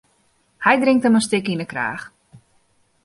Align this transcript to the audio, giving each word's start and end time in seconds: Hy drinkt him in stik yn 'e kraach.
Hy 0.65 0.73
drinkt 0.81 1.05
him 1.05 1.17
in 1.17 1.25
stik 1.27 1.47
yn 1.53 1.63
'e 1.63 1.67
kraach. 1.71 2.05